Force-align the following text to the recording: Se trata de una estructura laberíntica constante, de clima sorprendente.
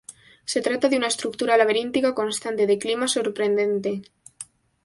Se 0.45 0.61
trata 0.63 0.89
de 0.89 0.97
una 0.97 1.09
estructura 1.13 1.57
laberíntica 1.57 2.15
constante, 2.15 2.65
de 2.65 2.79
clima 2.79 3.07
sorprendente. 3.07 4.01